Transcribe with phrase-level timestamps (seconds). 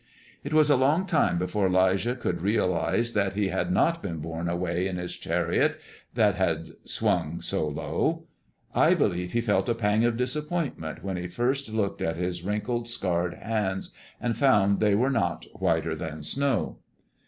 [0.43, 4.49] It was a long time before 'Lijah could realize that he had not been borne
[4.49, 5.79] away in his chariot,
[6.15, 8.23] that had swung so low.
[8.73, 12.87] I believe he felt a pang of disappointment when he first looked at his wrinkled,
[12.87, 16.79] scarred hands, and found they were not "whiter than snow."